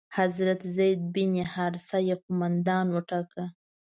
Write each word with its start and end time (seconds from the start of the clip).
حضرت 0.17 0.61
زید 0.75 0.99
بن 1.13 1.33
حارثه 1.53 1.97
یې 2.07 2.15
قومندان 2.23 2.85
وټاکه. 2.91 3.45